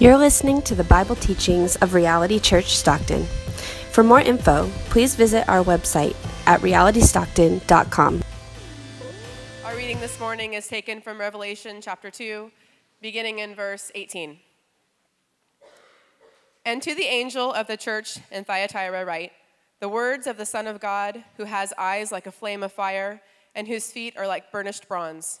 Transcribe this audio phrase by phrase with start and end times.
[0.00, 3.24] You're listening to the Bible teachings of Reality Church Stockton.
[3.90, 6.14] For more info, please visit our website
[6.46, 8.22] at realitystockton.com.
[9.64, 12.48] Our reading this morning is taken from Revelation chapter 2,
[13.02, 14.38] beginning in verse 18.
[16.64, 19.32] And to the angel of the church in Thyatira write,
[19.80, 23.20] the words of the Son of God, who has eyes like a flame of fire,
[23.52, 25.40] and whose feet are like burnished bronze.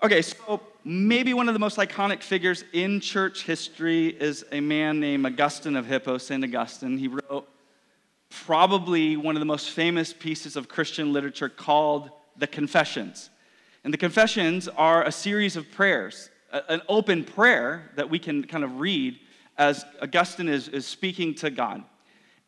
[0.00, 5.00] Okay, so maybe one of the most iconic figures in church history is a man
[5.00, 6.44] named Augustine of Hippo, St.
[6.44, 6.96] Augustine.
[6.96, 7.48] He wrote
[8.30, 13.28] probably one of the most famous pieces of Christian literature called the Confessions.
[13.82, 18.62] And the Confessions are a series of prayers, an open prayer that we can kind
[18.62, 19.18] of read
[19.56, 21.82] as Augustine is, is speaking to God.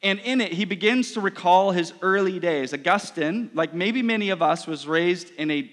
[0.04, 2.72] And in it, he begins to recall his early days.
[2.72, 5.68] Augustine, like maybe many of us, was raised in a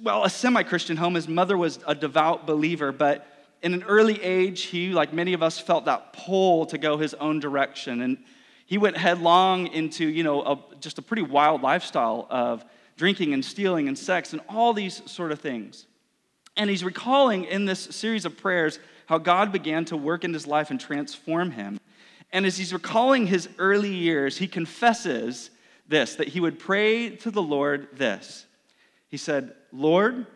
[0.00, 1.14] well, a semi Christian home.
[1.14, 3.26] His mother was a devout believer, but
[3.62, 7.14] in an early age, he, like many of us, felt that pull to go his
[7.14, 8.02] own direction.
[8.02, 8.18] And
[8.66, 12.64] he went headlong into, you know, a, just a pretty wild lifestyle of
[12.96, 15.86] drinking and stealing and sex and all these sort of things.
[16.56, 20.46] And he's recalling in this series of prayers how God began to work in his
[20.46, 21.78] life and transform him.
[22.32, 25.50] And as he's recalling his early years, he confesses
[25.88, 28.46] this that he would pray to the Lord this
[29.14, 30.26] he said, Lord,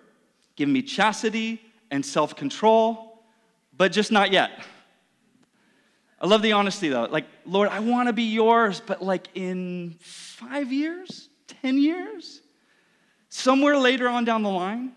[0.54, 3.24] give me chastity and self control,
[3.76, 4.52] but just not yet.
[6.20, 7.08] I love the honesty though.
[7.10, 11.28] Like, Lord, I want to be yours, but like in five years,
[11.60, 12.40] 10 years,
[13.30, 14.92] somewhere later on down the line.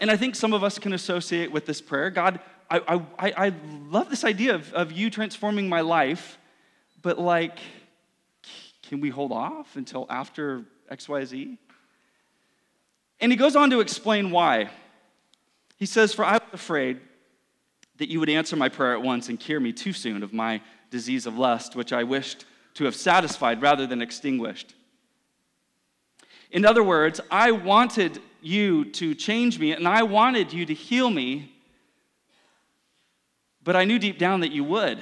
[0.00, 3.52] And I think some of us can associate with this prayer God, I, I, I
[3.88, 6.36] love this idea of, of you transforming my life,
[7.00, 7.60] but like,
[8.82, 11.58] can we hold off until after XYZ?
[13.20, 14.70] And he goes on to explain why.
[15.76, 17.00] He says, For I was afraid
[17.98, 20.60] that you would answer my prayer at once and cure me too soon of my
[20.90, 24.74] disease of lust, which I wished to have satisfied rather than extinguished.
[26.50, 31.10] In other words, I wanted you to change me and I wanted you to heal
[31.10, 31.52] me,
[33.62, 35.00] but I knew deep down that you would.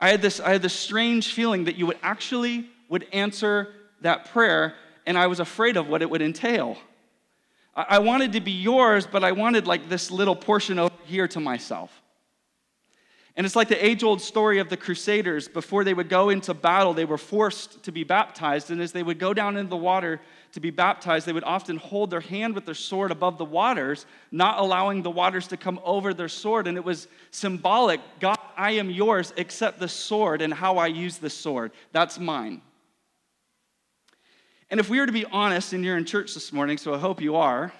[0.00, 4.26] I had this, I had this strange feeling that you would actually would answer that
[4.26, 4.74] prayer
[5.06, 6.76] and I was afraid of what it would entail.
[7.74, 11.40] I wanted to be yours, but I wanted like this little portion over here to
[11.40, 12.02] myself.
[13.36, 15.46] And it's like the age old story of the Crusaders.
[15.46, 18.70] Before they would go into battle, they were forced to be baptized.
[18.70, 20.22] And as they would go down into the water
[20.52, 24.06] to be baptized, they would often hold their hand with their sword above the waters,
[24.32, 26.66] not allowing the waters to come over their sword.
[26.66, 31.18] And it was symbolic God, I am yours, except the sword and how I use
[31.18, 31.72] the sword.
[31.92, 32.62] That's mine.
[34.70, 36.98] And if we were to be honest, and you're in church this morning, so I
[36.98, 37.72] hope you are,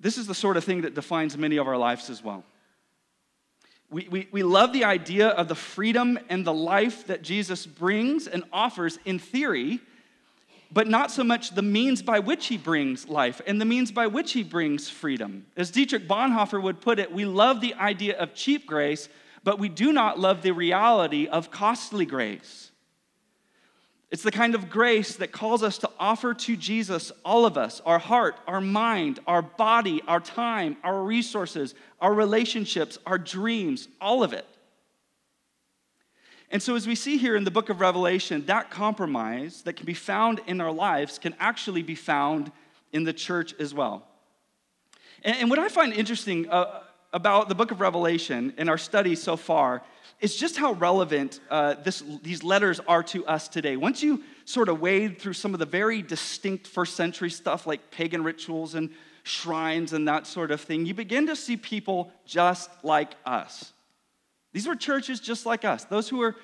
[0.00, 2.44] this is the sort of thing that defines many of our lives as well.
[3.90, 8.26] We, we, we love the idea of the freedom and the life that Jesus brings
[8.26, 9.80] and offers in theory,
[10.70, 14.08] but not so much the means by which he brings life and the means by
[14.08, 15.46] which he brings freedom.
[15.56, 19.08] As Dietrich Bonhoeffer would put it, we love the idea of cheap grace,
[19.42, 22.72] but we do not love the reality of costly grace.
[24.10, 27.80] It's the kind of grace that calls us to offer to Jesus, all of us,
[27.84, 34.22] our heart, our mind, our body, our time, our resources, our relationships, our dreams, all
[34.22, 34.46] of it.
[36.50, 39.86] And so, as we see here in the book of Revelation, that compromise that can
[39.86, 42.52] be found in our lives can actually be found
[42.92, 44.06] in the church as well.
[45.24, 49.36] And, what I find interesting uh, about the book of Revelation in our study so
[49.36, 49.82] far
[50.24, 53.76] is just how relevant uh, this, these letters are to us today.
[53.76, 57.90] Once you sort of wade through some of the very distinct first century stuff like
[57.90, 58.88] pagan rituals and
[59.24, 63.74] shrines and that sort of thing, you begin to see people just like us.
[64.54, 66.36] These were churches just like us, those who were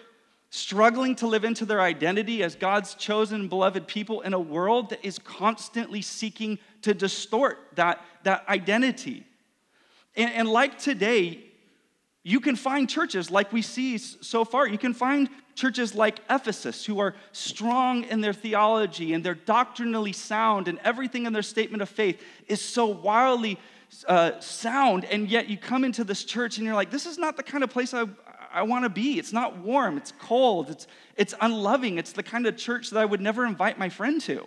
[0.50, 5.02] struggling to live into their identity as God's chosen beloved people in a world that
[5.02, 9.24] is constantly seeking to distort that, that identity.
[10.16, 11.49] And, and like today,
[12.22, 14.68] you can find churches like we see so far.
[14.68, 20.12] You can find churches like Ephesus who are strong in their theology and they're doctrinally
[20.12, 23.58] sound, and everything in their statement of faith is so wildly
[24.06, 25.06] uh, sound.
[25.06, 27.64] And yet you come into this church and you're like, this is not the kind
[27.64, 28.04] of place I,
[28.52, 29.18] I want to be.
[29.18, 31.96] It's not warm, it's cold, it's, it's unloving.
[31.96, 34.46] It's the kind of church that I would never invite my friend to.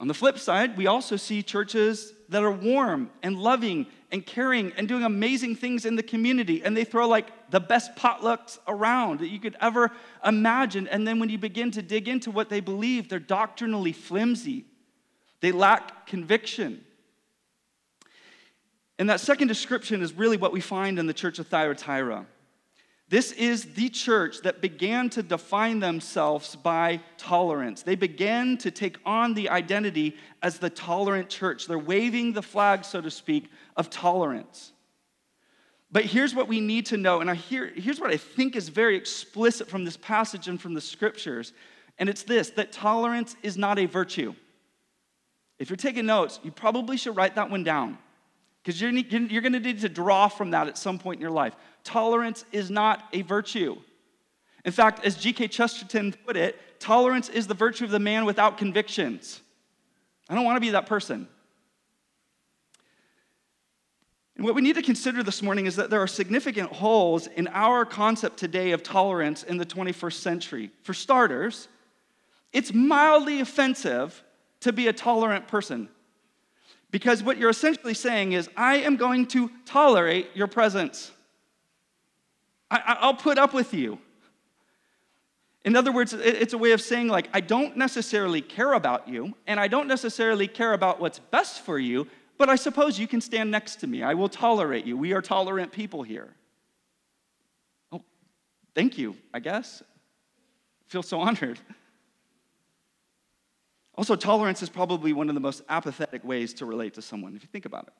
[0.00, 4.72] On the flip side, we also see churches that are warm and loving and caring
[4.76, 6.62] and doing amazing things in the community.
[6.62, 9.90] And they throw like the best potlucks around that you could ever
[10.24, 10.86] imagine.
[10.86, 14.66] And then when you begin to dig into what they believe, they're doctrinally flimsy,
[15.40, 16.84] they lack conviction.
[18.98, 22.26] And that second description is really what we find in the church of Thyatira.
[23.12, 27.82] This is the church that began to define themselves by tolerance.
[27.82, 31.66] They began to take on the identity as the tolerant church.
[31.66, 34.72] They're waving the flag, so to speak, of tolerance.
[35.90, 38.70] But here's what we need to know, and I hear, here's what I think is
[38.70, 41.52] very explicit from this passage and from the scriptures,
[41.98, 44.34] and it's this that tolerance is not a virtue.
[45.58, 47.98] If you're taking notes, you probably should write that one down
[48.62, 51.30] because you're, you're going to need to draw from that at some point in your
[51.30, 51.54] life
[51.84, 53.76] tolerance is not a virtue.
[54.64, 55.48] In fact, as G.K.
[55.48, 59.40] Chesterton put it, tolerance is the virtue of the man without convictions.
[60.28, 61.26] I don't want to be that person.
[64.36, 67.48] And what we need to consider this morning is that there are significant holes in
[67.48, 70.70] our concept today of tolerance in the 21st century.
[70.82, 71.68] For starters,
[72.52, 74.22] it's mildly offensive
[74.60, 75.88] to be a tolerant person.
[76.92, 81.10] Because what you're essentially saying is, I am going to tolerate your presence.
[82.70, 83.98] I, will put up with you.
[85.64, 89.34] In other words, it's a way of saying, like, I don't necessarily care about you,
[89.46, 92.06] and I don't necessarily care about what's best for you,
[92.36, 94.02] but I suppose you can stand next to me.
[94.02, 94.96] I will tolerate you.
[94.96, 96.34] We are tolerant people here.
[97.90, 98.02] Oh,
[98.74, 99.82] thank you, I guess.
[99.82, 101.58] I feel so honored.
[103.94, 107.42] Also, tolerance is probably one of the most apathetic ways to relate to someone, if
[107.42, 107.92] you think about it.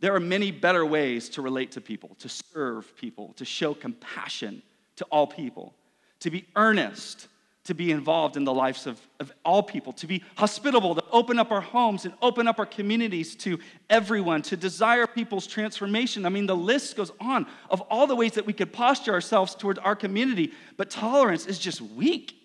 [0.00, 4.62] There are many better ways to relate to people, to serve people, to show compassion
[4.96, 5.74] to all people,
[6.20, 7.28] to be earnest,
[7.64, 11.38] to be involved in the lives of, of all people, to be hospitable, to open
[11.38, 13.58] up our homes and open up our communities to
[13.88, 16.26] everyone, to desire people's transformation.
[16.26, 19.54] I mean, the list goes on of all the ways that we could posture ourselves
[19.54, 22.36] towards our community, but tolerance is just weak,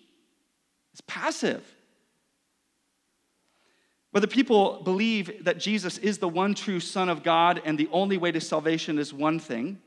[0.92, 1.62] it's passive.
[4.10, 8.18] Whether people believe that Jesus is the one true Son of God and the only
[8.18, 9.80] way to salvation is one thing.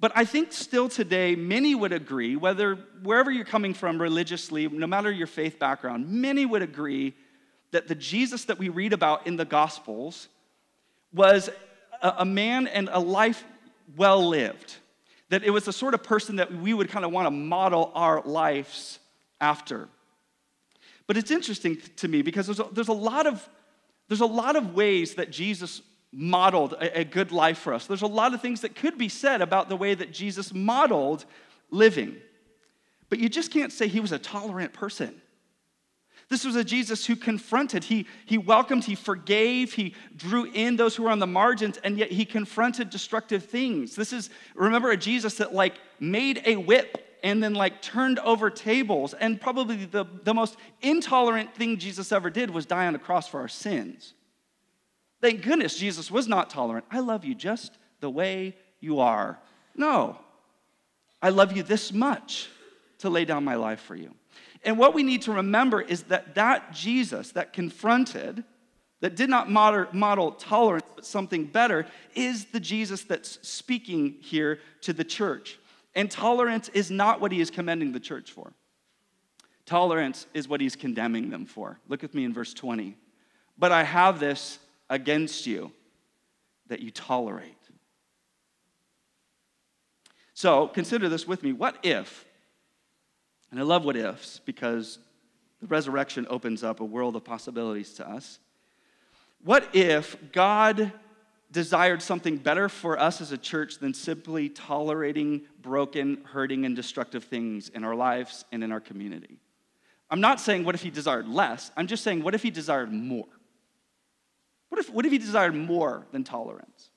[0.00, 4.86] But I think still today, many would agree, whether wherever you're coming from religiously, no
[4.86, 7.14] matter your faith background, many would agree
[7.70, 10.28] that the Jesus that we read about in the Gospels
[11.12, 11.50] was
[12.02, 13.44] a, a man and a life
[13.96, 14.76] well lived.
[15.28, 17.92] That it was the sort of person that we would kind of want to model
[17.94, 18.98] our lives
[19.40, 19.88] after.
[21.06, 23.46] But it's interesting to me because there's a, there's a, lot, of,
[24.08, 25.82] there's a lot of ways that Jesus
[26.12, 27.86] modeled a, a good life for us.
[27.86, 31.24] There's a lot of things that could be said about the way that Jesus modeled
[31.70, 32.16] living.
[33.08, 35.20] But you just can't say he was a tolerant person.
[36.28, 40.96] This was a Jesus who confronted, he, he welcomed, he forgave, he drew in those
[40.96, 43.94] who were on the margins, and yet he confronted destructive things.
[43.94, 48.50] This is, remember, a Jesus that like made a whip and then like turned over
[48.50, 49.14] tables.
[49.14, 53.28] And probably the, the most intolerant thing Jesus ever did was die on a cross
[53.28, 54.14] for our sins.
[55.20, 56.84] Thank goodness Jesus was not tolerant.
[56.90, 59.38] I love you just the way you are.
[59.76, 60.18] No,
[61.22, 62.48] I love you this much
[62.98, 64.14] to lay down my life for you.
[64.64, 68.44] And what we need to remember is that that Jesus that confronted,
[69.00, 74.58] that did not model, model tolerance, but something better, is the Jesus that's speaking here
[74.82, 75.58] to the church.
[75.94, 78.52] And tolerance is not what he is commending the church for.
[79.66, 81.78] Tolerance is what he's condemning them for.
[81.88, 82.96] Look with me in verse 20.
[83.58, 84.58] But I have this
[84.88, 85.72] against you
[86.68, 87.56] that you tolerate.
[90.34, 91.52] So consider this with me.
[91.52, 92.24] What if,
[93.50, 94.98] and I love what ifs because
[95.60, 98.40] the resurrection opens up a world of possibilities to us.
[99.44, 100.92] What if God
[101.52, 107.24] desired something better for us as a church than simply tolerating broken, hurting, and destructive
[107.24, 109.38] things in our lives and in our community?
[110.10, 112.92] I'm not saying what if he desired less, I'm just saying what if he desired
[112.92, 113.28] more?
[114.68, 116.90] What if, what if he desired more than tolerance?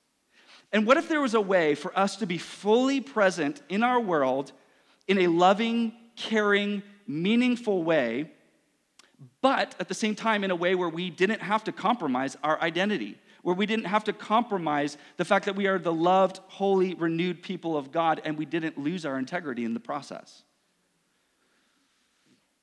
[0.71, 3.99] And what if there was a way for us to be fully present in our
[3.99, 4.51] world
[5.07, 8.31] in a loving, caring, meaningful way,
[9.41, 12.61] but at the same time in a way where we didn't have to compromise our
[12.61, 13.17] identity?
[13.45, 17.43] where we didn't have to compromise the fact that we are the loved, holy, renewed
[17.43, 20.41] people of God and we didn't lose our integrity in the process.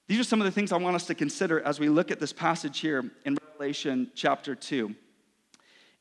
[0.09, 2.19] These are some of the things I want us to consider as we look at
[2.19, 4.93] this passage here in Revelation chapter 2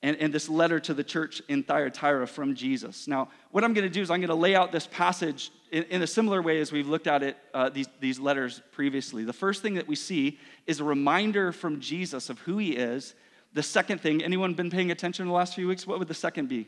[0.03, 3.07] and, and this letter to the church in Thyatira from Jesus.
[3.07, 5.83] Now, what I'm going to do is I'm going to lay out this passage in,
[5.83, 9.23] in a similar way as we've looked at it, uh, these, these letters previously.
[9.23, 13.13] The first thing that we see is a reminder from Jesus of who he is
[13.53, 15.85] the second thing, anyone been paying attention in the last few weeks?
[15.85, 16.67] What would the second be?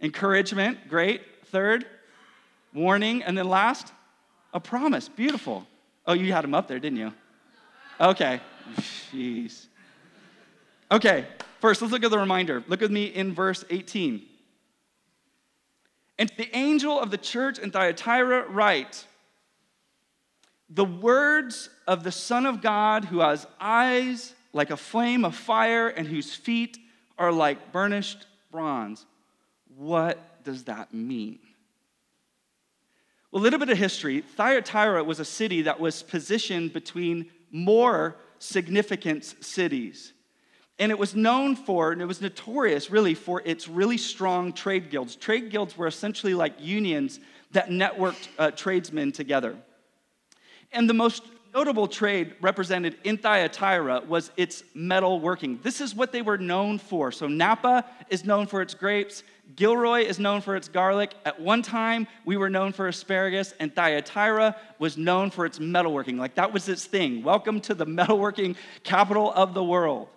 [0.00, 1.22] Encouragement, great.
[1.46, 1.86] Third,
[2.74, 3.22] warning.
[3.22, 3.92] And then last,
[4.52, 5.08] a promise.
[5.08, 5.66] Beautiful.
[6.06, 7.12] Oh, you had them up there, didn't you?
[8.00, 8.40] Okay.
[9.12, 9.66] Jeez.
[10.90, 11.26] Okay,
[11.60, 12.62] first, let's look at the reminder.
[12.66, 14.22] Look with me in verse 18.
[16.18, 19.06] And the angel of the church in Thyatira write,
[20.68, 25.88] the words of the Son of God who has eyes like a flame of fire
[25.88, 26.78] and whose feet
[27.18, 29.04] are like burnished bronze.
[29.76, 31.38] What does that mean?
[33.30, 34.22] Well, a little bit of history.
[34.22, 40.12] Thyatira was a city that was positioned between more significant cities.
[40.78, 44.90] And it was known for, and it was notorious really for its really strong trade
[44.90, 45.16] guilds.
[45.16, 47.18] Trade guilds were essentially like unions
[47.52, 49.56] that networked uh, tradesmen together.
[50.72, 51.22] And the most
[51.54, 55.58] notable trade represented in Thyatira was its metal working.
[55.62, 57.10] This is what they were known for.
[57.10, 59.22] So Napa is known for its grapes.
[59.54, 61.14] Gilroy is known for its garlic.
[61.24, 66.18] At one time, we were known for asparagus, and Thyatira was known for its metalworking.
[66.18, 67.22] Like that was its thing.
[67.22, 70.08] Welcome to the metalworking capital of the world.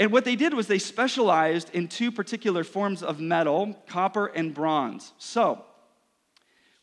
[0.00, 4.54] And what they did was they specialized in two particular forms of metal, copper and
[4.54, 5.12] bronze.
[5.18, 5.62] So,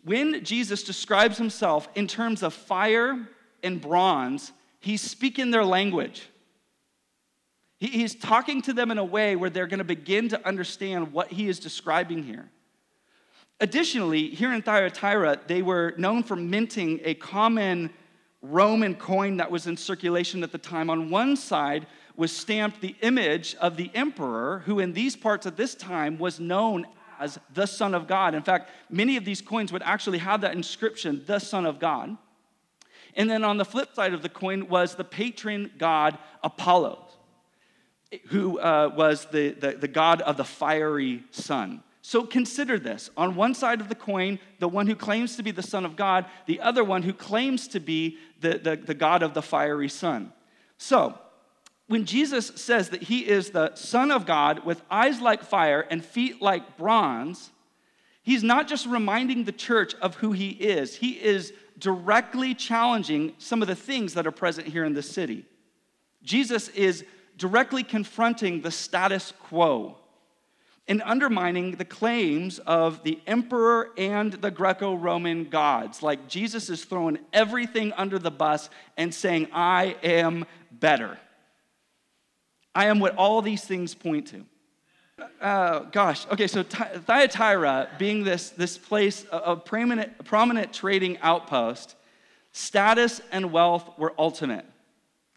[0.03, 3.27] when Jesus describes himself in terms of fire
[3.63, 6.29] and bronze, he's speaking their language.
[7.79, 11.31] He's talking to them in a way where they're going to begin to understand what
[11.31, 12.50] he is describing here.
[13.59, 17.89] Additionally, here in Thyatira, they were known for minting a common
[18.43, 20.91] Roman coin that was in circulation at the time.
[20.91, 25.55] On one side was stamped the image of the emperor, who in these parts at
[25.55, 26.86] this time was known
[27.19, 28.36] as the Son of God.
[28.36, 32.17] In fact, many of these coins would actually have that inscription, the Son of God.
[33.15, 37.07] And then on the flip side of the coin was the patron god Apollo,
[38.27, 41.83] who uh, was the, the, the god of the fiery sun.
[42.03, 43.09] So consider this.
[43.17, 45.97] On one side of the coin, the one who claims to be the Son of
[45.97, 49.89] God, the other one who claims to be the, the, the God of the fiery
[49.89, 50.31] sun.
[50.77, 51.19] So
[51.88, 56.03] when Jesus says that he is the Son of God with eyes like fire and
[56.03, 57.51] feet like bronze,
[58.24, 63.62] he's not just reminding the church of who he is, he is directly challenging some
[63.62, 65.46] of the things that are present here in the city.
[66.24, 67.06] Jesus is
[67.38, 69.96] directly confronting the status quo
[70.89, 76.01] and undermining the claims of the emperor and the Greco Roman gods.
[76.01, 81.17] Like Jesus is throwing everything under the bus and saying, I am better.
[82.77, 84.46] I am what all these things point to.
[85.41, 91.96] Uh, gosh, okay, so Thyatira being this, this place, a, prominent, prominent trading outpost,
[92.51, 94.63] status and wealth were ultimate.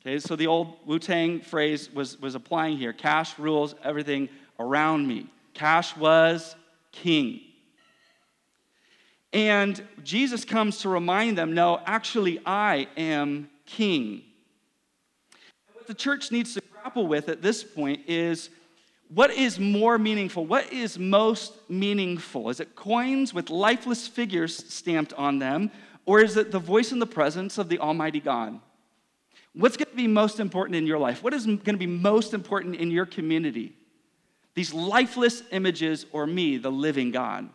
[0.03, 4.29] Okay, so the old Wu Tang phrase was, was applying here cash rules everything
[4.59, 5.27] around me.
[5.55, 6.55] Cash was
[6.93, 7.41] king.
[9.33, 14.25] And Jesus comes to remind them no, actually, I am king.
[15.73, 18.51] What the church needs to grapple with at this point is
[19.09, 20.47] what is more meaningful?
[20.47, 22.49] What is most meaningful?
[22.49, 25.71] Is it coins with lifeless figures stamped on them,
[26.07, 28.59] or is it the voice and the presence of the Almighty God?
[29.53, 31.25] What's going to be most important in your life?
[31.25, 33.75] What is going to be most important in your community?
[34.55, 37.49] These lifeless images or me, the living God?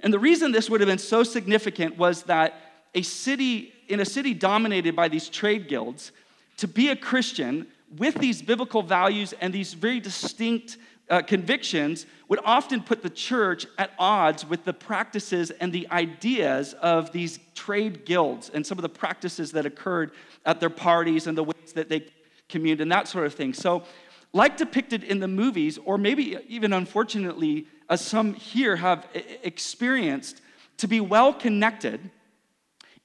[0.00, 2.60] And the reason this would have been so significant was that
[2.94, 6.10] a city, in a city dominated by these trade guilds,
[6.56, 10.78] to be a Christian with these biblical values and these very distinct
[11.08, 16.74] uh, convictions would often put the church at odds with the practices and the ideas
[16.74, 20.10] of these trade guilds and some of the practices that occurred
[20.44, 22.04] at their parties and the ways that they
[22.48, 23.54] communed and that sort of thing.
[23.54, 23.84] So,
[24.32, 29.06] like depicted in the movies, or maybe even unfortunately, as some here have
[29.42, 30.42] experienced,
[30.78, 32.10] to be well connected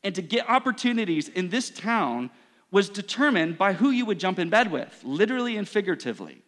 [0.03, 2.31] and to get opportunities in this town
[2.71, 6.41] was determined by who you would jump in bed with, literally and figuratively.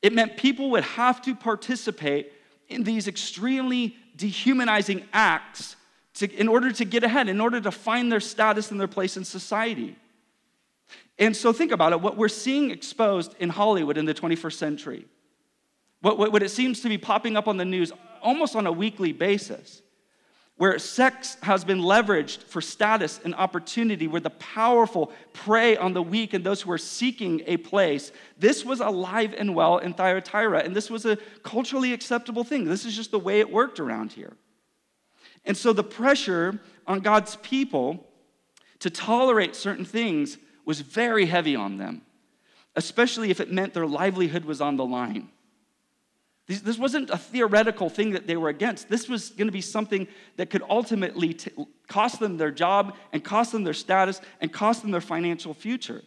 [0.00, 2.32] It meant people would have to participate
[2.68, 5.76] in these extremely dehumanizing acts
[6.14, 9.16] to, in order to get ahead, in order to find their status and their place
[9.16, 9.96] in society.
[11.18, 15.06] And so think about it what we're seeing exposed in Hollywood in the 21st century,
[16.00, 17.92] what, what, what it seems to be popping up on the news
[18.22, 19.82] almost on a weekly basis
[20.58, 26.02] where sex has been leveraged for status and opportunity, where the powerful prey on the
[26.02, 28.10] weak and those who are seeking a place.
[28.36, 32.64] This was alive and well in Thyatira, and this was a culturally acceptable thing.
[32.64, 34.36] This is just the way it worked around here.
[35.44, 38.04] And so the pressure on God's people
[38.80, 42.02] to tolerate certain things was very heavy on them,
[42.74, 45.28] especially if it meant their livelihood was on the line.
[46.48, 48.88] This wasn't a theoretical thing that they were against.
[48.88, 51.50] This was going to be something that could ultimately t-
[51.88, 56.02] cost them their job and cost them their status and cost them their financial future.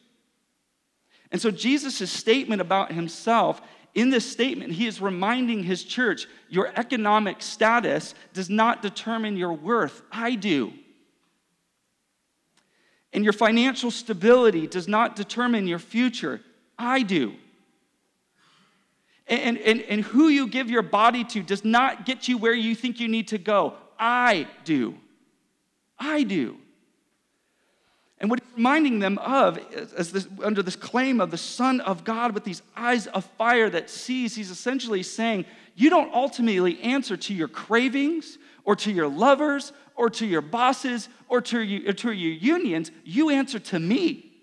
[1.31, 3.61] And so, Jesus' statement about himself,
[3.93, 9.53] in this statement, he is reminding his church your economic status does not determine your
[9.53, 10.01] worth.
[10.11, 10.73] I do.
[13.13, 16.41] And your financial stability does not determine your future.
[16.79, 17.35] I do.
[19.31, 22.75] And, and, and who you give your body to does not get you where you
[22.75, 23.75] think you need to go.
[23.97, 24.97] I do.
[25.97, 26.57] I do.
[28.19, 29.57] And what he's reminding them of,
[29.95, 33.69] as this, under this claim of the Son of God with these eyes of fire
[33.69, 35.45] that sees, he's essentially saying,
[35.75, 41.07] You don't ultimately answer to your cravings or to your lovers or to your bosses
[41.29, 42.91] or to, you, or to your unions.
[43.05, 44.33] You answer to me,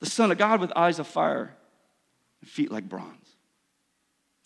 [0.00, 1.54] the Son of God with eyes of fire
[2.40, 3.19] and feet like bronze.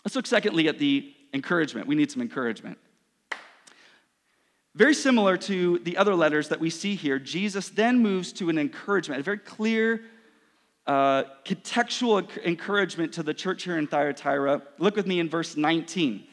[0.04, 1.86] Let's look secondly at the encouragement.
[1.86, 2.78] We need some encouragement.
[4.74, 8.58] Very similar to the other letters that we see here, Jesus then moves to an
[8.58, 10.02] encouragement, a very clear
[10.86, 14.62] uh, contextual encouragement to the church here in Thyatira.
[14.78, 16.24] Look with me in verse 19.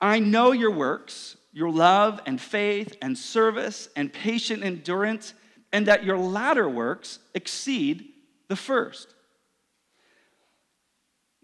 [0.00, 5.34] I know your works, your love and faith and service and patient endurance,
[5.72, 8.08] and that your latter works exceed
[8.48, 9.14] the first.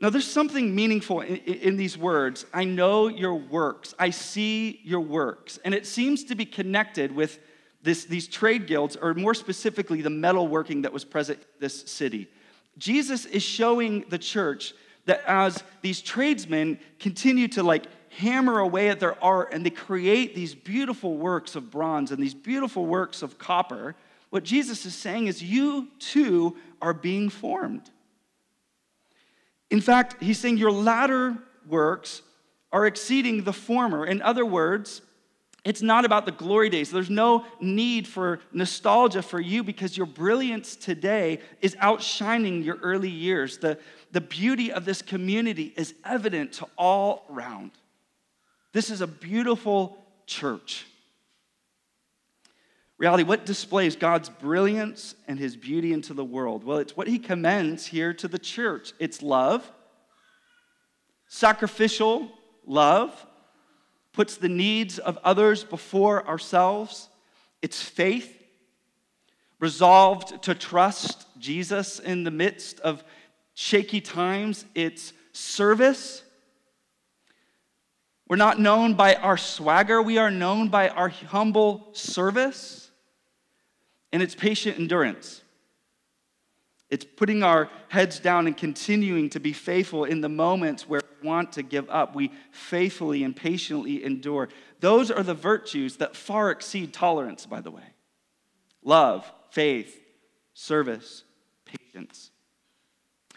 [0.00, 2.46] Now, there's something meaningful in, in, these words.
[2.54, 3.94] I know your works.
[3.98, 5.58] I see your works.
[5.64, 7.40] And it seems to be connected with
[7.82, 12.28] this, these trade guilds, or more specifically, the metalworking that was present in this city.
[12.78, 14.72] Jesus is showing the church
[15.06, 20.34] that as these tradesmen continue to like hammer away at their art and they create
[20.34, 23.96] these beautiful works of bronze and these beautiful works of copper,
[24.30, 27.90] what Jesus is saying is, you too are being formed.
[29.70, 32.22] In fact, he's saying your latter works
[32.72, 34.06] are exceeding the former.
[34.06, 35.02] In other words,
[35.64, 36.90] it's not about the glory days.
[36.90, 43.10] There's no need for nostalgia for you because your brilliance today is outshining your early
[43.10, 43.58] years.
[43.58, 43.78] The,
[44.12, 47.72] the beauty of this community is evident to all around.
[48.72, 50.86] This is a beautiful church.
[52.98, 56.64] Reality, what displays God's brilliance and his beauty into the world?
[56.64, 58.92] Well, it's what he commends here to the church.
[58.98, 59.70] It's love,
[61.28, 62.28] sacrificial
[62.66, 63.26] love,
[64.12, 67.08] puts the needs of others before ourselves,
[67.62, 68.34] it's faith,
[69.60, 73.04] resolved to trust Jesus in the midst of
[73.54, 76.24] shaky times, it's service.
[78.28, 82.87] We're not known by our swagger, we are known by our humble service
[84.12, 85.42] and it's patient endurance.
[86.90, 91.28] It's putting our heads down and continuing to be faithful in the moments where we
[91.28, 92.14] want to give up.
[92.14, 94.48] We faithfully and patiently endure.
[94.80, 97.82] Those are the virtues that far exceed tolerance, by the way
[98.82, 100.00] love, faith,
[100.54, 101.24] service,
[101.66, 102.30] patience.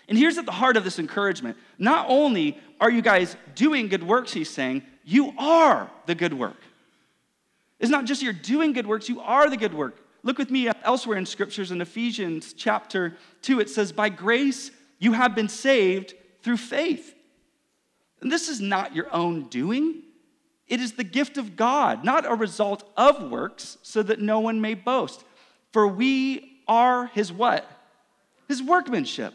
[0.07, 4.03] And here's at the heart of this encouragement not only are you guys doing good
[4.03, 6.57] works, he's saying, you are the good work.
[7.79, 10.00] It's not just you're doing good works, you are the good work.
[10.23, 13.59] Look with me elsewhere in scriptures in Ephesians chapter 2.
[13.59, 17.15] It says, By grace you have been saved through faith.
[18.21, 20.03] And this is not your own doing,
[20.67, 24.61] it is the gift of God, not a result of works, so that no one
[24.61, 25.23] may boast.
[25.73, 27.69] For we are his what?
[28.47, 29.33] His workmanship,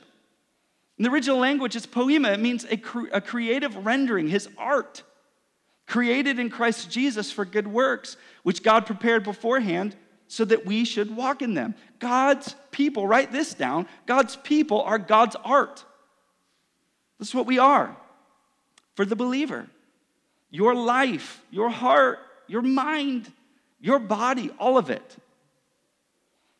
[0.99, 2.33] In the original language, it's poema.
[2.33, 5.03] It means a, cre- a creative rendering, his art,
[5.87, 9.95] created in Christ Jesus for good works, which God prepared beforehand
[10.29, 11.75] so that we should walk in them.
[11.99, 15.85] God's people, write this down God's people are God's art.
[17.19, 17.97] That's what we are
[18.95, 19.67] for the believer.
[20.51, 23.33] Your life, your heart, your mind,
[23.81, 25.17] your body, all of it.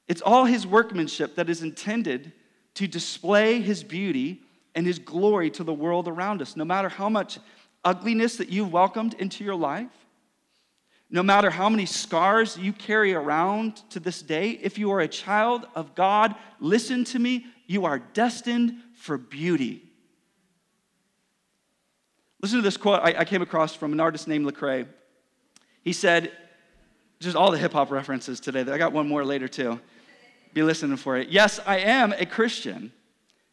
[0.09, 2.33] It's all his workmanship that is intended
[2.75, 4.41] to display his beauty
[4.75, 6.57] and his glory to the world around us.
[6.57, 7.39] No matter how much
[7.85, 10.06] ugliness that you've welcomed into your life,
[11.09, 15.09] no matter how many scars you carry around to this day, if you are a
[15.09, 19.83] child of God, listen to me, you are destined for beauty.
[22.43, 24.87] Listen to this quote I, I came across from an artist named Lecrae.
[25.83, 26.33] He said,
[27.21, 28.61] just all the hip hop references today.
[28.61, 29.81] I got one more later too.
[30.53, 31.29] Be listening for it.
[31.29, 32.93] Yes, I am a Christian.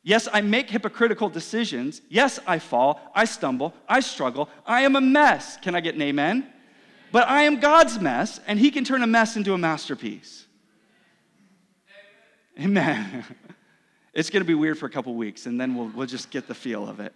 [0.02, 2.02] Yes, I make hypocritical decisions.
[2.10, 4.50] Yes, I fall, I stumble, I struggle.
[4.66, 5.58] I am a mess.
[5.58, 6.52] Can I get an amen?
[7.14, 10.48] But I am God's mess, and He can turn a mess into a masterpiece.
[12.60, 13.24] Amen.
[14.16, 16.48] it's going to be weird for a couple weeks, and then we'll, we'll just get
[16.48, 17.14] the feel of it.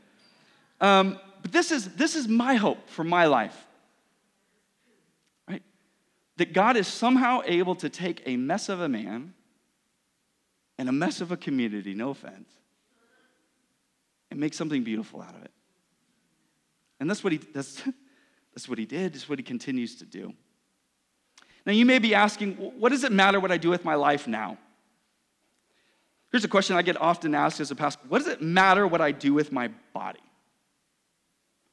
[0.79, 3.65] Um, but this is, this is my hope for my life.
[5.49, 5.63] Right?
[6.36, 9.33] That God is somehow able to take a mess of a man
[10.77, 12.51] and a mess of a community, no offense,
[14.29, 15.51] and make something beautiful out of it.
[16.99, 17.81] And that's what he, that's,
[18.57, 20.33] that's what he did, that's what he continues to do.
[21.67, 24.27] Now, you may be asking, what does it matter what I do with my life
[24.27, 24.57] now?
[26.31, 28.99] Here's a question I get often asked as a pastor What does it matter what
[28.99, 30.23] I do with my body?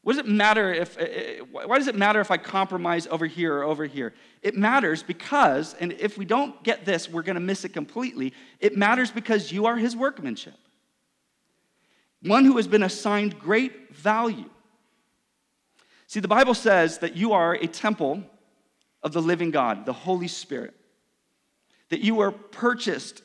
[0.03, 3.25] What does it matter if, eh, eh, why does it matter if I compromise over
[3.25, 4.13] here or over here?
[4.43, 8.35] It matters because, and if we don't get this, we're going to miss it completely.
[8.61, 10.59] It matters because you are his workmanship.
[12.21, 14.51] One who has been assigned great value.
[16.15, 18.23] See, the Bible says that you are a temple
[19.03, 20.73] of the living God, the Holy Spirit,
[21.89, 23.25] that you were purchased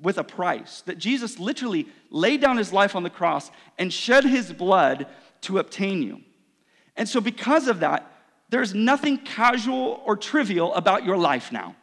[0.00, 4.22] with a price, that Jesus literally laid down his life on the cross and shed
[4.22, 5.08] his blood
[5.40, 6.20] to obtain you.
[6.94, 8.08] And so, because of that,
[8.50, 11.74] there's nothing casual or trivial about your life now.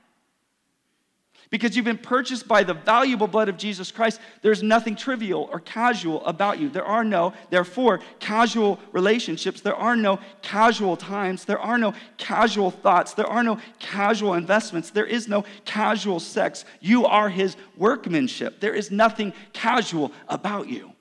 [1.49, 5.59] Because you've been purchased by the valuable blood of Jesus Christ, there's nothing trivial or
[5.59, 6.69] casual about you.
[6.69, 9.61] There are no, therefore, casual relationships.
[9.61, 11.45] There are no casual times.
[11.45, 13.13] There are no casual thoughts.
[13.13, 14.89] There are no casual investments.
[14.89, 16.65] There is no casual sex.
[16.81, 18.59] You are His workmanship.
[18.59, 20.93] There is nothing casual about you.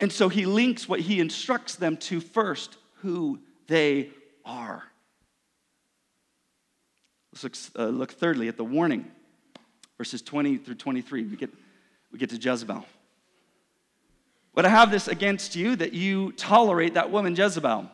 [0.00, 4.10] And so he links what he instructs them to first who they
[4.44, 4.82] are.
[7.34, 9.10] Let's look, uh, look thirdly at the warning,
[9.98, 11.24] verses 20 through 23.
[11.24, 11.50] We get,
[12.12, 12.86] we get to Jezebel.
[14.54, 17.90] But I have this against you that you tolerate that woman Jezebel,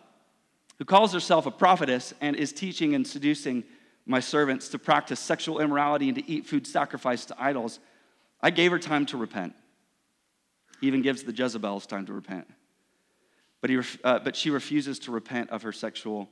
[0.78, 3.64] who calls herself a prophetess and is teaching and seducing
[4.04, 7.80] my servants to practice sexual immorality and to eat food sacrificed to idols.
[8.42, 9.54] I gave her time to repent.
[10.82, 12.46] He even gives the Jezebels time to repent.
[13.62, 16.28] But, he, uh, but she refuses to repent of her sexual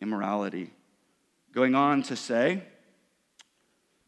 [0.00, 0.72] immorality.
[1.52, 2.62] Going on to say,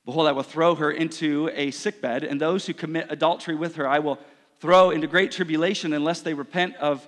[0.05, 3.87] Behold, I will throw her into a sickbed, and those who commit adultery with her
[3.87, 4.19] I will
[4.59, 7.07] throw into great tribulation unless they repent of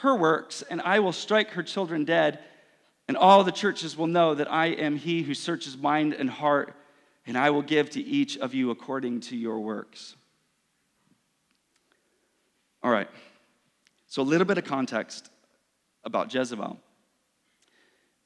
[0.00, 2.38] her works, and I will strike her children dead,
[3.06, 6.74] and all the churches will know that I am he who searches mind and heart,
[7.26, 10.16] and I will give to each of you according to your works.
[12.82, 13.08] All right.
[14.06, 15.30] So, a little bit of context
[16.04, 16.78] about Jezebel.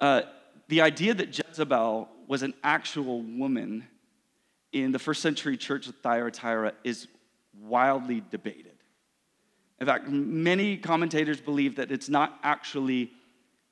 [0.00, 0.22] Uh,
[0.68, 3.87] the idea that Jezebel was an actual woman
[4.72, 7.07] in the first century church of Thyatira is
[7.61, 8.72] wildly debated.
[9.81, 13.12] In fact, many commentators believe that it's not actually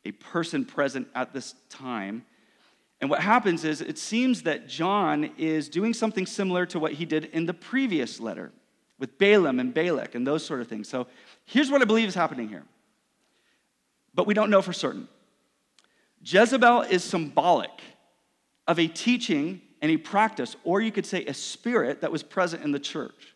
[0.04, 2.24] a person present at this time.
[3.00, 7.04] And what happens is it seems that John is doing something similar to what he
[7.04, 8.52] did in the previous letter
[8.98, 10.88] with Balaam and Balak and those sort of things.
[10.88, 11.06] So
[11.44, 12.64] here's what I believe is happening here,
[14.14, 15.08] but we don't know for certain.
[16.24, 17.70] Jezebel is symbolic
[18.66, 22.64] of a teaching and a practice, or you could say a spirit that was present
[22.64, 23.34] in the church.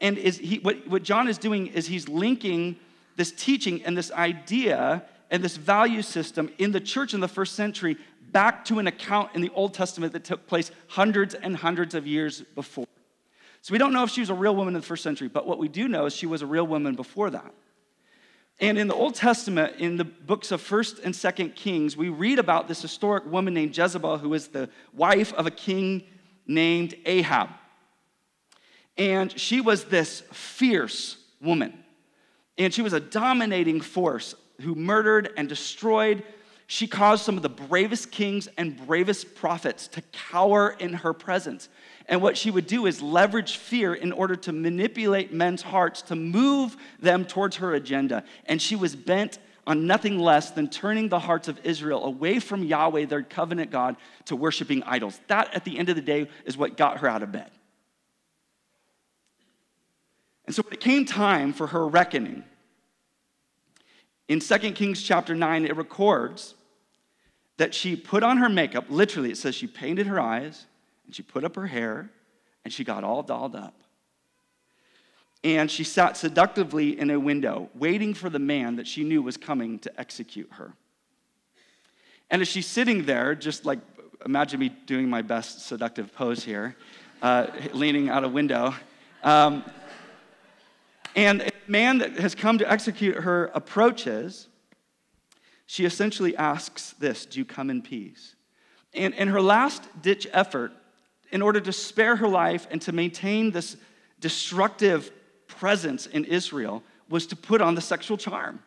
[0.00, 2.76] And is he, what, what John is doing is he's linking
[3.16, 7.54] this teaching and this idea and this value system in the church in the first
[7.54, 7.96] century
[8.32, 12.06] back to an account in the Old Testament that took place hundreds and hundreds of
[12.06, 12.86] years before.
[13.62, 15.46] So we don't know if she was a real woman in the first century, but
[15.46, 17.54] what we do know is she was a real woman before that.
[18.62, 22.38] And in the Old Testament, in the books of 1st and 2nd Kings, we read
[22.38, 26.04] about this historic woman named Jezebel, who is the wife of a king
[26.46, 27.48] named Ahab.
[28.96, 31.76] And she was this fierce woman.
[32.56, 36.22] And she was a dominating force who murdered and destroyed.
[36.68, 41.68] She caused some of the bravest kings and bravest prophets to cower in her presence.
[42.06, 46.16] And what she would do is leverage fear in order to manipulate men's hearts to
[46.16, 48.24] move them towards her agenda.
[48.46, 52.64] And she was bent on nothing less than turning the hearts of Israel away from
[52.64, 55.20] Yahweh, their covenant God, to worshiping idols.
[55.28, 57.50] That, at the end of the day, is what got her out of bed.
[60.44, 62.42] And so when it came time for her reckoning,
[64.28, 66.54] in 2 Kings chapter 9, it records
[67.58, 68.86] that she put on her makeup.
[68.88, 70.66] Literally, it says she painted her eyes
[71.06, 72.10] and she put up her hair
[72.64, 73.74] and she got all dolled up.
[75.44, 79.36] And she sat seductively in a window, waiting for the man that she knew was
[79.36, 80.74] coming to execute her.
[82.30, 83.80] And as she's sitting there, just like
[84.24, 86.76] imagine me doing my best seductive pose here,
[87.20, 88.74] uh, leaning out a window.
[89.22, 89.64] Um,
[91.14, 94.48] and a man that has come to execute her approaches.
[95.66, 98.34] She essentially asks this Do you come in peace?
[98.94, 100.72] And in her last ditch effort,
[101.32, 103.76] in order to spare her life and to maintain this
[104.20, 105.10] destructive
[105.48, 108.60] presence in Israel, was to put on the sexual charm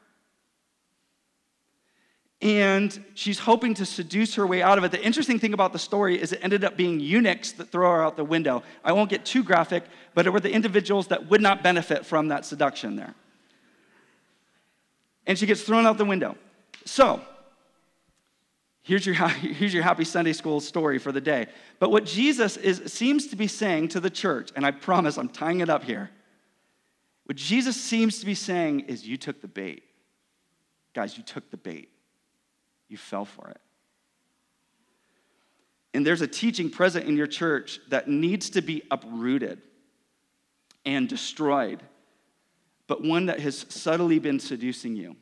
[2.45, 4.91] and she's hoping to seduce her way out of it.
[4.91, 8.04] The interesting thing about the story is it ended up being eunuchs that throw her
[8.04, 8.62] out the window.
[8.84, 12.28] I won't get too graphic, but it were the individuals that would not benefit from
[12.28, 13.15] that seduction there.
[15.25, 16.38] And she gets thrown out the window.
[16.86, 17.21] So,
[18.86, 21.48] here's your, here's your happy Sunday school story for the day.
[21.80, 25.28] But what Jesus is, seems to be saying to the church, and I promise I'm
[25.28, 26.10] tying it up here,
[27.26, 29.84] what Jesus seems to be saying is, You took the bait.
[30.93, 31.89] Guys, you took the bait.
[32.88, 33.60] You fell for it.
[35.93, 39.62] And there's a teaching present in your church that needs to be uprooted
[40.86, 41.82] and destroyed,
[42.86, 45.15] but one that has subtly been seducing you.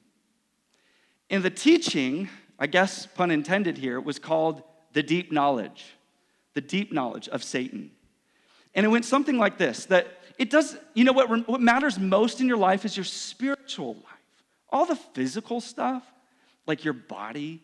[1.30, 2.28] And the teaching,
[2.63, 5.84] I guess pun intended here, was called the deep knowledge,
[6.54, 7.91] the deep knowledge of Satan.
[8.73, 12.39] And it went something like this that it does, you know what, what matters most
[12.39, 14.06] in your life is your spiritual life.
[14.69, 16.04] All the physical stuff,
[16.65, 17.62] like your body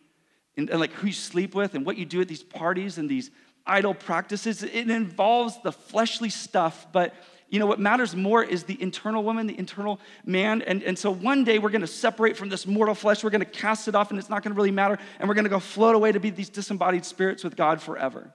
[0.58, 3.08] and, and, like who you sleep with and what you do at these parties and
[3.08, 3.30] these
[3.66, 4.62] idol practices.
[4.62, 7.14] It involves the fleshly stuff, but
[7.50, 10.62] you know what matters more is the internal woman, the internal man.
[10.62, 13.40] And, and so one day we're going to separate from this mortal flesh, we're going
[13.40, 15.50] to cast it off, and it's not going to really matter, and we're going to
[15.50, 18.32] go float away to be these disembodied spirits with God forever.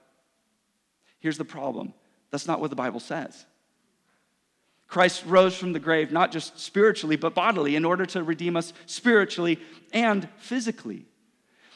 [1.19, 1.93] Here's the problem
[2.29, 3.45] that's not what the Bible says.
[4.87, 8.73] Christ rose from the grave, not just spiritually, but bodily, in order to redeem us
[8.85, 9.59] spiritually
[9.93, 11.05] and physically.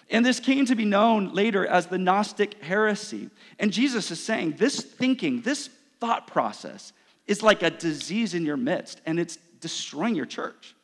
[0.10, 3.30] And this came to be known later as the Gnostic heresy.
[3.60, 6.94] And Jesus is saying this thinking, this thought process,
[7.30, 10.76] is like a disease in your midst, and it's destroying your church.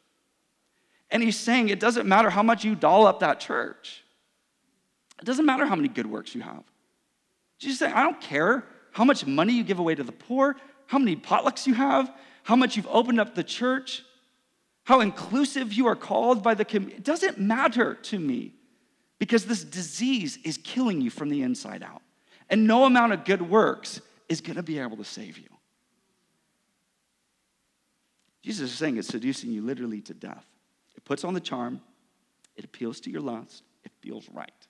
[1.10, 4.04] And he's saying it doesn't matter how much you doll up that church,
[5.20, 6.64] it doesn't matter how many good works you have.
[7.58, 10.56] Jesus saying, I don't care how much money you give away to the poor,
[10.86, 12.12] how many potlucks you have,
[12.44, 14.04] how much you've opened up the church,
[14.84, 16.98] how inclusive you are called by the community.
[16.98, 18.54] It doesn't matter to me
[19.18, 22.04] because this disease is killing you from the inside out.
[22.52, 25.55] And no amount of good works is going to be able to save you.
[28.46, 30.46] Jesus is saying it's seducing you literally to death.
[30.96, 31.82] It puts on the charm,
[32.56, 34.68] it appeals to your lust, it feels right,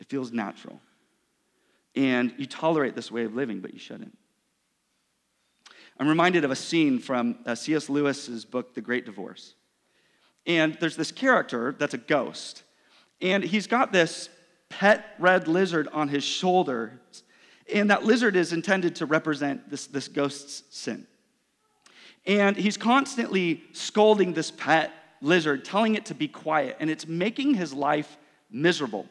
[0.00, 0.80] it feels natural.
[1.94, 4.16] And you tolerate this way of living, but you shouldn't.
[6.00, 7.90] I'm reminded of a scene from uh, C.S.
[7.90, 9.54] Lewis's book, The Great Divorce.
[10.46, 12.62] And there's this character that's a ghost,
[13.20, 14.30] and he's got this
[14.70, 17.02] pet red lizard on his shoulder.
[17.72, 21.06] And that lizard is intended to represent this, this ghost's sin.
[22.26, 27.54] And he's constantly scolding this pet lizard, telling it to be quiet, and it's making
[27.54, 28.16] his life
[28.50, 29.06] miserable.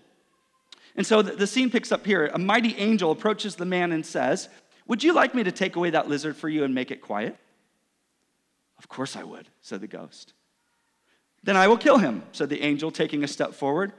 [0.95, 2.27] And so the, scene picks up here.
[2.33, 4.47] A mighty angel approaches the man and says,
[4.87, 7.35] would you like me to take away that lizard for you and make it quiet?
[8.77, 10.33] Of course I would, said the ghost.
[11.41, 13.93] Then I will kill him, said the angel, taking a step forward.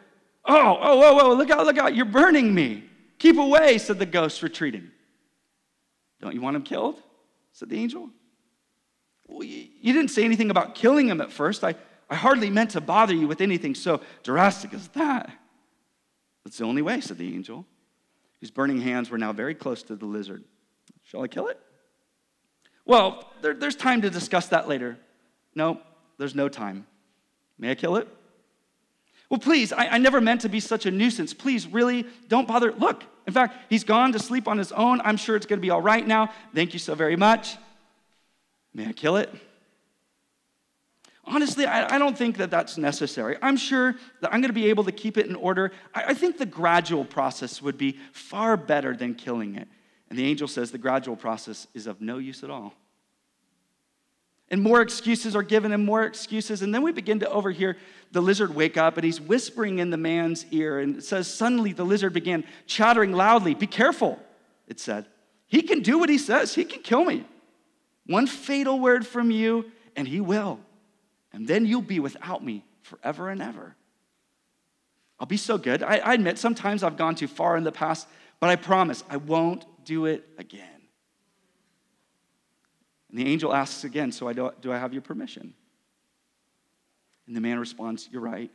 [0.44, 2.84] Oh, oh, whoa, whoa, look out, look out, you're burning me.
[3.18, 4.90] Keep away, said the ghost, retreating.
[6.20, 7.00] Don't you want him killed?
[7.52, 8.10] said the angel.
[9.26, 11.64] Well, you, didn't say anything about killing him at first.
[11.64, 11.74] I,
[12.10, 15.30] I hardly meant to bother you with anything so drastic as that.
[16.44, 17.66] That's the only way, said the angel,
[18.40, 20.44] whose burning hands were now very close to the lizard.
[21.02, 21.58] Shall I kill it?
[22.84, 24.98] Well, there, there's time to discuss that later.
[25.54, 25.80] No,
[26.18, 26.86] there's no time.
[27.58, 28.08] May I kill it?
[29.30, 31.32] Well, please, I, I never meant to be such a nuisance.
[31.32, 32.72] Please, really, don't bother.
[32.72, 35.00] Look, in fact, he's gone to sleep on his own.
[35.00, 36.30] I'm sure it's going to be all right now.
[36.54, 37.56] Thank you so very much.
[38.74, 39.32] May I kill it?
[41.26, 43.38] Honestly, I, I, don't think that that's necessary.
[43.40, 45.72] I'm sure that I'm going to be able to keep it in order.
[45.94, 49.68] I, I think the gradual process would be far better than killing it.
[50.10, 52.74] And the angel says the gradual process is of no use at all.
[54.50, 56.60] And more excuses are given and more excuses.
[56.60, 57.78] And then we begin to overhear
[58.12, 60.78] the lizard wake up and he's whispering in the man's ear.
[60.78, 63.54] And it says, Suddenly the lizard began chattering loudly.
[63.54, 64.18] Be careful,
[64.68, 65.06] it said.
[65.46, 67.24] He can do what he says, he can kill me.
[68.06, 70.60] One fatal word from you, and he will.
[71.32, 73.74] And then you'll be without me forever and ever.
[75.18, 75.82] I'll be so good.
[75.82, 78.06] I, I admit sometimes I've gone too far in the past,
[78.40, 80.68] but I promise I won't do it again.
[83.10, 85.54] And the angel asks again, So I do, do I have your permission?
[87.26, 88.50] And the man responds, You're right.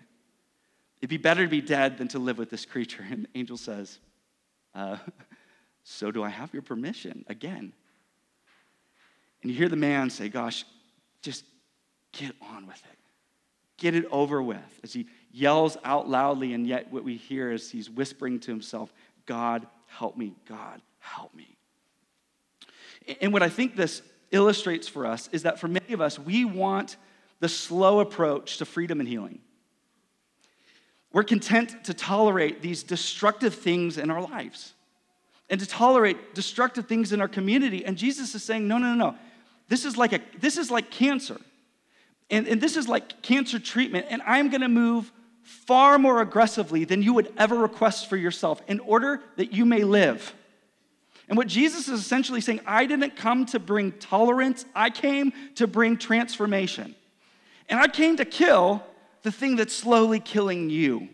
[1.00, 3.06] It'd be better to be dead than to live with this creature.
[3.10, 4.00] And the angel says,
[4.76, 4.98] uh,
[5.84, 7.26] So do I have your permission?
[7.28, 7.74] Again.
[9.42, 10.66] And you hear the man say, Gosh,
[11.22, 11.46] just
[12.12, 12.98] get on with it.
[13.78, 14.80] Get it over with.
[14.84, 18.92] As he yells out loudly, and yet what we hear is he's whispering to himself,
[19.26, 20.36] God, help me.
[20.48, 21.56] God, help me.
[23.22, 26.46] And what I think this illustrates for us is that for many of us, we
[26.46, 26.98] want
[27.40, 29.40] the slow approach to freedom and healing.
[31.12, 34.74] We're content to tolerate these destructive things in our lives
[35.50, 37.84] and to tolerate destructive things in our community.
[37.84, 39.18] And Jesus is saying, no, no, no, no.
[39.70, 41.38] This is like, a, this is like cancer.
[42.30, 44.08] And, and this is like cancer treatment.
[44.10, 45.12] And I'm going to move
[45.44, 49.84] far more aggressively than you would ever request for yourself in order that you may
[49.84, 50.34] live.
[51.28, 55.68] And what Jesus is essentially saying, I didn't come to bring tolerance, I came to
[55.68, 56.96] bring transformation.
[57.68, 58.84] And I came to kill
[59.22, 61.10] the thing that's slowly killing you.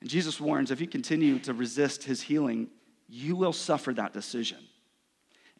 [0.00, 2.68] And Jesus warns if you continue to resist his healing,
[3.08, 4.58] you will suffer that decision.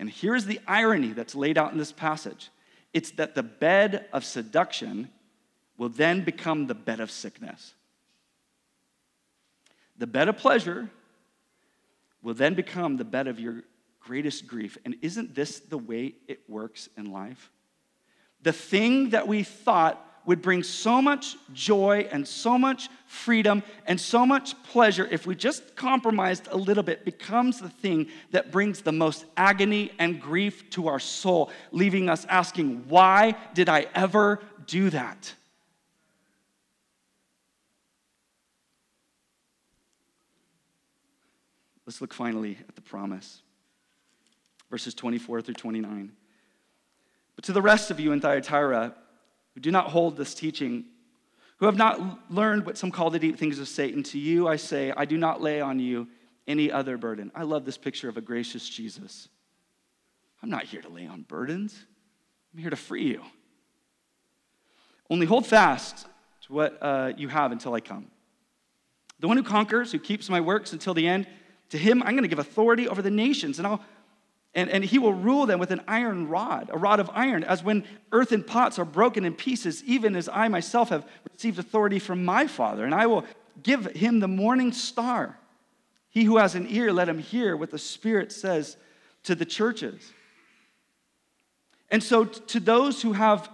[0.00, 2.48] And here's the irony that's laid out in this passage
[2.92, 5.10] it's that the bed of seduction
[5.76, 7.74] will then become the bed of sickness.
[9.96, 10.90] The bed of pleasure
[12.22, 13.62] will then become the bed of your
[14.00, 14.76] greatest grief.
[14.84, 17.52] And isn't this the way it works in life?
[18.42, 24.00] The thing that we thought would bring so much joy and so much freedom and
[24.00, 28.82] so much pleasure if we just compromised a little bit becomes the thing that brings
[28.82, 34.40] the most agony and grief to our soul, leaving us asking, Why did I ever
[34.66, 35.34] do that?
[41.86, 43.42] Let's look finally at the promise.
[44.70, 46.12] Verses 24 through 29.
[47.34, 48.94] But to the rest of you in Thyatira
[49.54, 50.84] who do not hold this teaching,
[51.58, 54.56] who have not learned what some call the deep things of Satan, to you I
[54.56, 56.08] say, I do not lay on you
[56.46, 57.30] any other burden.
[57.34, 59.28] I love this picture of a gracious Jesus.
[60.42, 61.86] I'm not here to lay on burdens,
[62.52, 63.22] I'm here to free you.
[65.08, 66.06] Only hold fast
[66.46, 68.10] to what uh, you have until I come.
[69.18, 71.26] The one who conquers, who keeps my works until the end,
[71.70, 73.84] to him, I'm going to give authority over the nations, and I'll
[74.54, 77.62] and, and he will rule them with an iron rod, a rod of iron, as
[77.62, 82.24] when earthen pots are broken in pieces, even as I myself have received authority from
[82.24, 82.84] my Father.
[82.84, 83.24] And I will
[83.62, 85.38] give him the morning star.
[86.08, 88.76] He who has an ear, let him hear what the Spirit says
[89.22, 90.12] to the churches.
[91.88, 93.48] And so, to those who have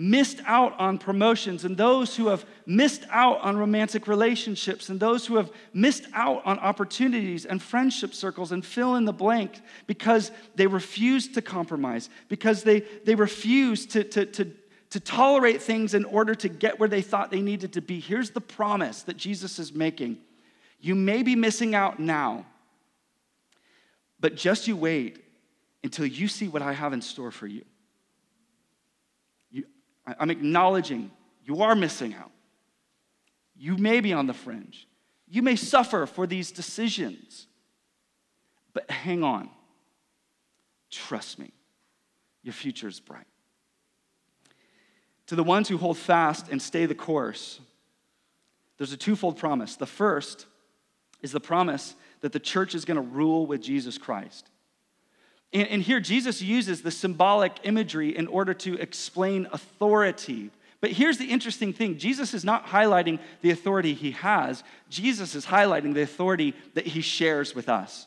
[0.00, 5.26] missed out on promotions and those who have missed out on romantic relationships and those
[5.26, 10.30] who have missed out on opportunities and friendship circles and fill in the blank because
[10.54, 14.52] they refuse to compromise, because they, they refuse to, to, to,
[14.90, 17.98] to tolerate things in order to get where they thought they needed to be.
[17.98, 20.18] Here's the promise that Jesus is making
[20.80, 22.46] you may be missing out now,
[24.20, 25.24] but just you wait
[25.82, 27.64] until you see what I have in store for you.
[30.18, 31.10] I'm acknowledging
[31.44, 32.30] you are missing out.
[33.56, 34.86] You may be on the fringe.
[35.28, 37.46] You may suffer for these decisions.
[38.72, 39.50] But hang on.
[40.90, 41.52] Trust me.
[42.42, 43.26] Your future is bright.
[45.26, 47.60] To the ones who hold fast and stay the course,
[48.78, 49.76] there's a twofold promise.
[49.76, 50.46] The first
[51.20, 54.48] is the promise that the church is going to rule with Jesus Christ.
[55.52, 60.50] And, and here, Jesus uses the symbolic imagery in order to explain authority.
[60.80, 65.46] But here's the interesting thing Jesus is not highlighting the authority he has, Jesus is
[65.46, 68.06] highlighting the authority that he shares with us.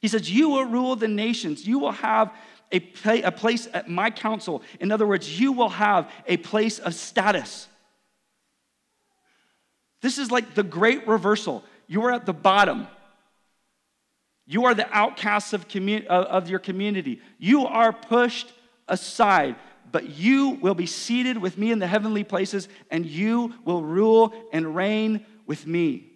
[0.00, 2.32] He says, You will rule the nations, you will have
[2.72, 2.82] a,
[3.22, 4.62] a place at my council.
[4.80, 7.68] In other words, you will have a place of status.
[10.00, 11.64] This is like the great reversal.
[11.86, 12.88] You are at the bottom.
[14.46, 15.66] You are the outcasts of,
[16.08, 17.20] of your community.
[17.38, 18.52] You are pushed
[18.88, 19.56] aside,
[19.90, 24.34] but you will be seated with me in the heavenly places, and you will rule
[24.52, 26.08] and reign with me.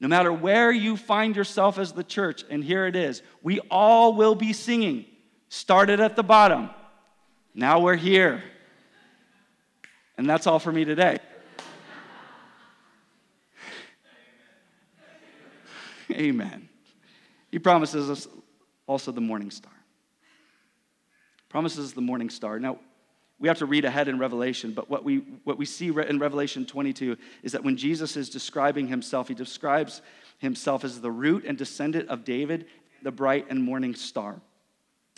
[0.00, 4.14] No matter where you find yourself as the church, and here it is, we all
[4.14, 5.04] will be singing.
[5.50, 6.70] Started at the bottom,
[7.54, 8.42] now we're here.
[10.16, 11.18] And that's all for me today.
[16.12, 16.68] Amen.
[17.50, 18.28] He promises us
[18.86, 19.72] also the morning star.
[21.48, 22.58] Promises the morning star.
[22.58, 22.78] Now,
[23.38, 26.66] we have to read ahead in Revelation, but what we, what we see in Revelation
[26.66, 30.02] 22 is that when Jesus is describing himself, he describes
[30.38, 32.66] himself as the root and descendant of David,
[33.02, 34.40] the bright and morning star.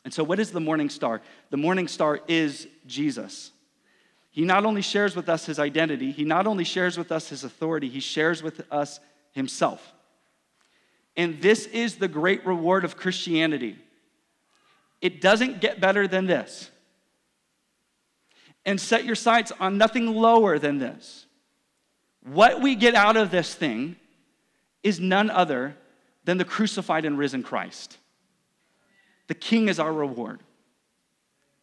[0.04, 1.20] And so, what is the morning star?
[1.50, 3.50] The morning star is Jesus.
[4.30, 7.44] He not only shares with us his identity, he not only shares with us his
[7.44, 8.98] authority, he shares with us
[9.32, 9.92] himself.
[11.16, 13.78] And this is the great reward of Christianity.
[15.00, 16.70] It doesn't get better than this.
[18.64, 21.26] And set your sights on nothing lower than this.
[22.22, 23.96] What we get out of this thing
[24.82, 25.76] is none other
[26.24, 27.98] than the crucified and risen Christ.
[29.26, 30.40] The King is our reward,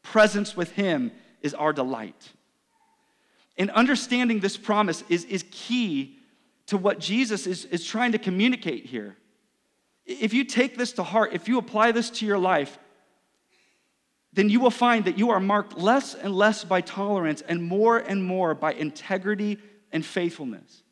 [0.03, 2.31] presence with Him is our delight.
[3.57, 6.17] And understanding this promise is, is key
[6.67, 9.17] to what Jesus is, is trying to communicate here.
[10.09, 12.79] If you take this to heart, if you apply this to your life,
[14.33, 17.99] then you will find that you are marked less and less by tolerance and more
[17.99, 19.59] and more by integrity
[19.91, 20.83] and faithfulness.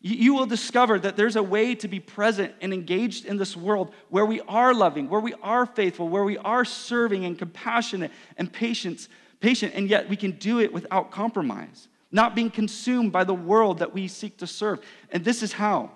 [0.00, 3.92] You will discover that there's a way to be present and engaged in this world
[4.08, 8.52] where we are loving, where we are faithful, where we are serving and compassionate and
[8.52, 9.08] patience,
[9.40, 13.78] patient, and yet we can do it without compromise, not being consumed by the world
[13.78, 14.80] that we seek to serve.
[15.10, 15.90] And this is how.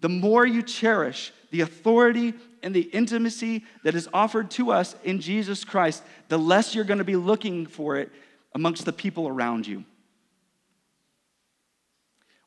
[0.00, 5.20] The more you cherish the authority and the intimacy that is offered to us in
[5.20, 8.10] Jesus Christ, the less you're going to be looking for it
[8.54, 9.84] amongst the people around you.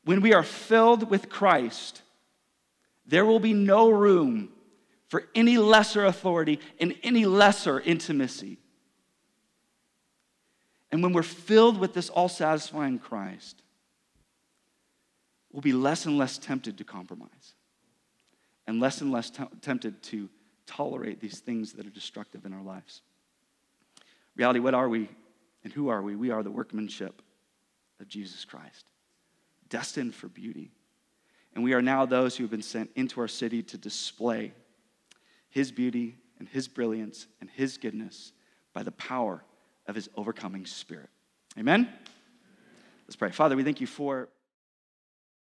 [0.04, 2.02] When we are filled with Christ,
[3.06, 4.50] there will be no room
[5.08, 8.58] for any lesser authority and any lesser intimacy.
[10.92, 13.62] And when we're filled with this all satisfying Christ,
[15.52, 17.54] we'll be less and less tempted to compromise
[18.66, 20.28] and less and less t- tempted to
[20.66, 23.02] tolerate these things that are destructive in our lives.
[24.36, 25.08] Reality, what are we
[25.64, 26.16] and who are we?
[26.16, 27.22] We are the workmanship
[28.00, 28.86] of Jesus Christ,
[29.68, 30.70] destined for beauty.
[31.54, 34.52] And we are now those who have been sent into our city to display
[35.48, 38.32] his beauty and his brilliance and his goodness
[38.72, 39.44] by the power
[39.86, 41.10] of his overcoming spirit.
[41.58, 41.88] Amen?
[43.06, 43.32] Let's pray.
[43.32, 44.28] Father, we thank you for.